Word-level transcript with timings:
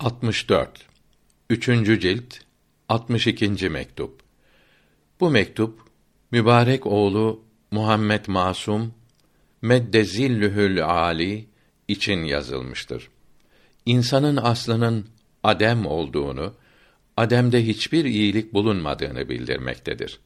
64 0.00 0.86
Üçüncü 1.50 2.00
cilt 2.00 2.34
62. 2.88 3.68
mektup 3.68 4.20
Bu 5.20 5.30
mektup 5.30 5.80
mübarek 6.30 6.86
oğlu 6.86 7.44
Muhammed 7.70 8.24
Masum 8.26 8.94
Meddezillühül 9.62 10.84
Ali 10.84 11.46
için 11.88 12.24
yazılmıştır. 12.24 13.08
İnsanın 13.86 14.36
aslının 14.36 15.06
adem 15.42 15.86
olduğunu, 15.86 16.54
ademde 17.16 17.66
hiçbir 17.66 18.04
iyilik 18.04 18.54
bulunmadığını 18.54 19.28
bildirmektedir. 19.28 20.20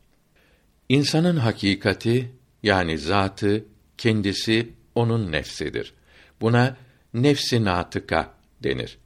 İnsanın 0.88 1.36
hakikati 1.36 2.32
yani 2.62 2.98
zatı, 2.98 3.64
kendisi 3.98 4.72
onun 4.94 5.32
nefsidir. 5.32 5.94
Buna 6.40 6.76
nefsi 7.14 7.64
natıka 7.64 8.34
denir. 8.62 8.98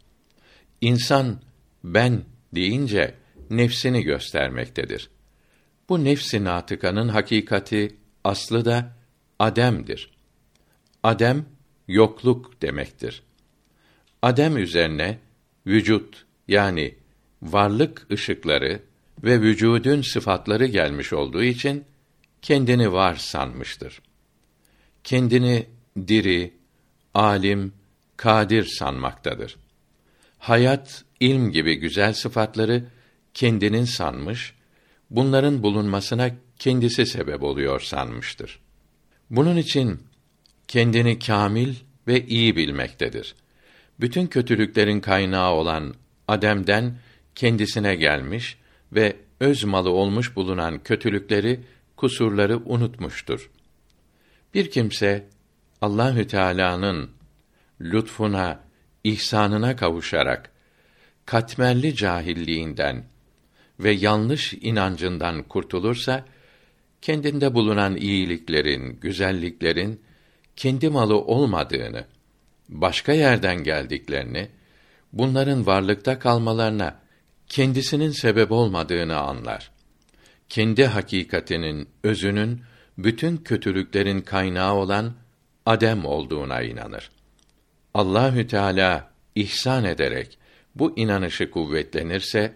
İnsan 0.80 1.40
ben 1.84 2.24
deyince 2.55 3.14
nefsini 3.50 4.02
göstermektedir. 4.02 5.10
Bu 5.88 6.05
nefsi 6.05 6.45
natıkanın 6.45 7.09
hakikati 7.09 7.96
aslı 8.24 8.64
da 8.64 8.96
ademdir. 9.38 10.10
Adem 11.02 11.45
yokluk 11.88 12.62
demektir. 12.62 13.22
Adem 14.22 14.56
üzerine 14.56 15.19
vücut 15.66 16.24
yani 16.48 16.95
varlık 17.42 18.06
ışıkları 18.12 18.83
ve 19.24 19.41
vücudun 19.41 20.02
sıfatları 20.02 20.66
gelmiş 20.66 21.12
olduğu 21.12 21.42
için 21.42 21.84
kendini 22.42 22.92
var 22.92 23.14
sanmıştır. 23.14 24.02
Kendini 25.05 25.66
diri, 26.06 26.55
alim, 27.14 27.72
kadir 28.16 28.64
sanmaktadır. 28.64 29.56
Hayat, 30.38 31.05
ilm 31.20 31.51
gibi 31.51 31.74
güzel 31.74 32.12
sıfatları 32.12 32.84
kendinin 33.34 33.84
sanmış, 33.84 34.55
bunların 35.11 35.62
bulunmasına 35.62 36.31
kendisi 36.58 37.06
sebep 37.06 37.42
oluyor 37.42 37.81
sanmıştır. 37.81 38.61
Bunun 39.31 39.56
için 39.56 40.03
kendini 40.69 41.19
kamil 41.19 41.75
ve 42.06 42.27
iyi 42.27 42.56
bilmektedir. 42.56 43.34
Bütün 44.00 44.27
kötülüklerin 44.27 45.00
kaynağı 45.00 45.53
olan 45.53 45.94
Adem'den 46.28 46.98
kendisine 47.34 47.94
gelmiş 47.94 48.59
ve 48.92 49.16
öz 49.41 49.64
malı 49.64 49.91
olmuş 49.91 50.36
bulunan 50.36 50.83
kötülükleri, 50.83 51.61
kusurları 51.97 52.56
unutmuştur. 52.64 53.50
Bir 54.55 54.70
kimse 54.70 55.27
Allahü 55.81 56.27
Teala'nın 56.27 57.11
lütfuna, 57.81 58.61
ihsanına 59.09 59.77
kavuşarak 59.77 60.51
katmerli 61.27 61.95
cahilliğinden 61.95 63.05
ve 63.81 63.91
yanlış 63.91 64.55
inancından 64.55 65.42
kurtulursa 65.42 66.25
kendinde 67.03 67.55
bulunan 67.55 67.97
iyiliklerin, 67.97 69.00
güzelliklerin 69.00 70.00
kendi 70.56 70.89
malı 70.89 71.19
olmadığını, 71.19 72.05
başka 72.69 73.12
yerden 73.12 73.65
geldiklerini, 73.65 74.48
bunların 75.12 75.67
varlıkta 75.67 76.19
kalmalarına 76.19 77.00
kendisinin 77.47 78.11
sebep 78.11 78.53
olmadığını 78.53 79.17
anlar. 79.17 79.70
Kendi 80.48 80.87
hakikatinin, 80.87 81.89
özünün 82.03 82.62
bütün 82.98 83.37
kötülüklerin 83.37 84.20
kaynağı 84.20 84.75
olan 84.75 85.15
adem 85.67 86.05
olduğuna 86.05 86.62
inanır. 86.62 87.11
Allahü 87.94 88.47
Teala 88.47 89.11
ihsan 89.34 89.84
ederek 89.84 90.39
bu 90.75 90.98
inanışı 90.98 91.50
kuvvetlenirse 91.50 92.55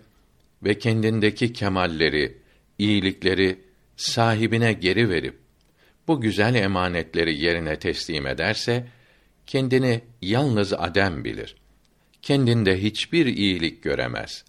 ve 0.62 0.78
kendindeki 0.78 1.52
kemalleri, 1.52 2.38
iyilikleri 2.78 3.58
sahibine 3.96 4.72
geri 4.72 5.10
verip 5.10 5.38
bu 6.08 6.20
güzel 6.20 6.54
emanetleri 6.54 7.38
yerine 7.38 7.78
teslim 7.78 8.26
ederse 8.26 8.86
kendini 9.46 10.00
yalnız 10.22 10.72
adem 10.72 11.24
bilir. 11.24 11.56
Kendinde 12.22 12.82
hiçbir 12.82 13.26
iyilik 13.26 13.82
göremez. 13.82 14.44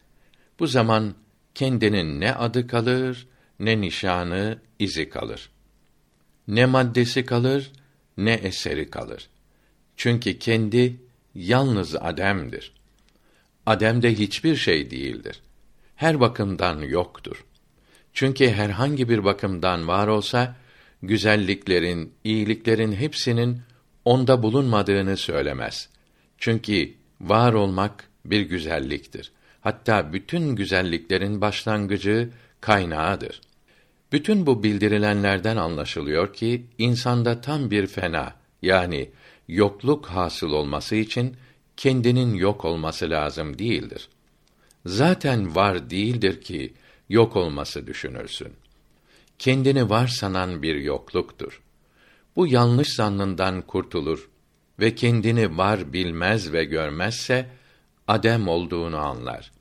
Bu 0.60 0.68
zaman 0.68 1.16
kendinin 1.56 2.22
ne 2.22 2.34
adı 2.34 2.68
kalır, 2.68 3.28
ne 3.60 3.82
nişanı, 3.82 4.60
izi 4.80 5.10
kalır. 5.10 5.50
Ne 6.48 6.66
maddesi 6.66 7.26
kalır, 7.26 7.72
ne 8.18 8.34
eseri 8.34 8.90
kalır. 8.90 9.30
Çünkü 9.98 10.40
kendi 10.40 10.96
yalnız 11.36 11.96
ademdir. 11.96 12.74
Ademde 13.66 14.14
hiçbir 14.16 14.56
şey 14.56 14.92
değildir. 14.92 15.42
Her 15.96 16.20
bakımdan 16.20 16.80
yoktur. 16.80 17.46
Çünkü 18.14 18.50
herhangi 18.50 19.10
bir 19.10 19.24
bakımdan 19.24 19.88
var 19.88 20.08
olsa 20.08 20.56
güzelliklerin, 21.04 22.14
iyiliklerin 22.24 22.92
hepsinin 22.92 23.62
onda 24.06 24.44
bulunmadığını 24.44 25.18
söylemez. 25.18 25.90
Çünkü 26.38 26.94
var 27.22 27.54
olmak 27.54 28.10
bir 28.26 28.42
güzelliktir. 28.42 29.32
Hatta 29.62 30.14
bütün 30.14 30.56
güzelliklerin 30.56 31.42
başlangıcı, 31.42 32.30
kaynağıdır. 32.62 33.42
Bütün 34.12 34.46
bu 34.46 34.64
bildirilenlerden 34.64 35.58
anlaşılıyor 35.58 36.34
ki 36.34 36.66
insanda 36.78 37.42
tam 37.42 37.72
bir 37.72 37.88
fena 37.88 38.34
yani 38.62 39.10
yokluk 39.48 40.06
hasıl 40.06 40.52
olması 40.52 40.96
için 40.96 41.36
kendinin 41.78 42.34
yok 42.34 42.66
olması 42.66 43.10
lazım 43.10 43.60
değildir. 43.60 44.10
Zaten 44.86 45.56
var 45.56 45.90
değildir 45.90 46.42
ki 46.42 46.74
yok 47.10 47.36
olması 47.36 47.88
düşünülsün. 47.88 48.54
Kendini 49.40 49.90
var 49.90 50.08
sanan 50.08 50.62
bir 50.62 50.76
yokluktur. 50.76 51.62
Bu 52.36 52.48
yanlış 52.48 52.96
zannından 52.96 53.62
kurtulur 53.62 54.30
ve 54.80 54.96
kendini 54.96 55.58
var 55.58 55.94
bilmez 55.94 56.54
ve 56.54 56.64
görmezse 56.64 57.50
adem 58.08 58.48
olduğunu 58.48 58.98
anlar. 58.98 59.52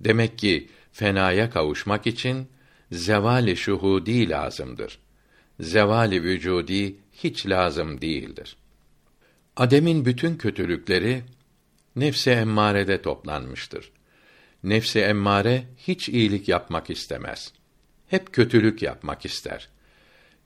Demek 0.00 0.38
ki 0.38 0.68
fenaya 0.92 1.50
kavuşmak 1.50 2.06
için 2.06 2.48
zevali 2.92 3.56
şuhudi 3.56 4.28
lazımdır. 4.28 4.98
Zevali 5.60 6.22
vücudi 6.22 6.96
hiç 7.12 7.46
lazım 7.46 8.00
değildir. 8.00 8.56
Adem'in 9.56 10.04
bütün 10.04 10.36
kötülükleri 10.36 11.22
nefse 11.96 12.30
emmarede 12.30 13.02
toplanmıştır. 13.02 13.90
Nefse 14.64 15.00
emmare 15.00 15.64
hiç 15.78 16.08
iyilik 16.08 16.48
yapmak 16.48 16.90
istemez. 16.90 17.52
Hep 18.08 18.32
kötülük 18.32 18.82
yapmak 18.82 19.24
ister. 19.24 19.68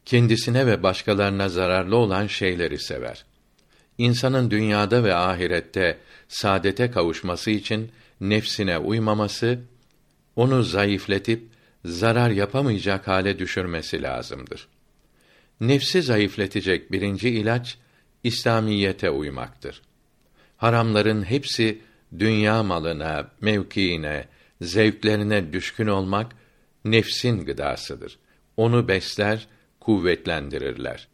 Kendisine 0.05 0.67
ve 0.67 0.83
başkalarına 0.83 1.49
zararlı 1.49 1.97
olan 1.97 2.27
şeyleri 2.27 2.79
sever. 2.79 3.25
İnsanın 3.99 4.51
dünyada 4.51 5.05
ve 5.05 5.15
ahirette 5.15 5.99
saadete 6.29 6.91
kavuşması 6.91 7.51
için 7.51 7.91
nefsine 8.21 8.79
uymaması, 8.79 9.61
onu 10.37 10.63
zayıfletip 10.63 11.43
zarar 11.85 12.31
yapamayacak 12.31 13.09
hale 13.09 13.39
düşürmesi 13.39 14.03
lazımdır. 14.03 14.69
Nefsi 15.61 16.03
zayıfletecek 16.03 16.93
birinci 16.93 17.29
ilaç 17.29 17.79
İslamiyete 18.25 19.11
uymaktır. 19.11 19.83
Haramların 20.56 21.23
hepsi 21.23 21.81
dünya 22.19 22.62
malına, 22.62 23.31
mevkiine, 23.41 24.25
zevklerine 24.61 25.53
düşkün 25.53 25.87
olmak 25.87 26.33
nefsin 26.84 27.45
gıdasıdır. 27.45 28.19
Onu 28.57 28.89
besler, 28.89 29.47
kuvvetlendirirler. 29.81 31.09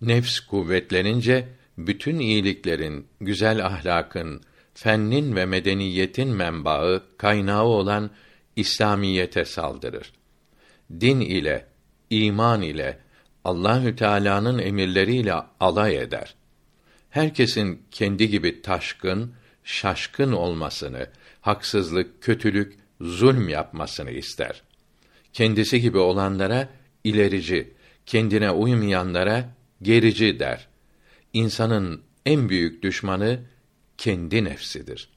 Nefs 0.00 0.40
kuvvetlenince 0.40 1.48
bütün 1.78 2.18
iyiliklerin, 2.18 3.06
güzel 3.20 3.66
ahlakın, 3.66 4.42
fennin 4.74 5.36
ve 5.36 5.46
medeniyetin 5.46 6.28
menbaı, 6.28 7.02
kaynağı 7.18 7.64
olan 7.64 8.10
İslamiyete 8.56 9.44
saldırır. 9.44 10.12
Din 11.00 11.20
ile, 11.20 11.66
iman 12.10 12.62
ile, 12.62 12.98
Allahü 13.44 13.96
Teala'nın 13.96 14.58
emirleriyle 14.58 15.34
alay 15.60 15.96
eder. 15.96 16.34
Herkesin 17.10 17.82
kendi 17.90 18.28
gibi 18.28 18.62
taşkın, 18.62 19.34
şaşkın 19.64 20.32
olmasını, 20.32 21.06
haksızlık, 21.40 22.22
kötülük, 22.22 22.78
zulm 23.00 23.48
yapmasını 23.48 24.10
ister. 24.10 24.62
Kendisi 25.32 25.80
gibi 25.80 25.98
olanlara 25.98 26.68
ilerici, 27.04 27.74
kendine 28.06 28.50
uymayanlara 28.50 29.54
gerici 29.82 30.38
der. 30.38 30.68
İnsanın 31.32 32.02
en 32.26 32.48
büyük 32.48 32.82
düşmanı 32.82 33.40
kendi 33.98 34.44
nefsidir. 34.44 35.08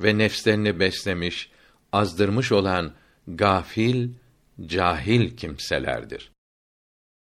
Ve 0.00 0.18
nefslerini 0.18 0.80
beslemiş, 0.80 1.50
azdırmış 1.92 2.52
olan 2.52 2.92
gafil, 3.28 4.08
cahil 4.66 5.36
kimselerdir. 5.36 6.30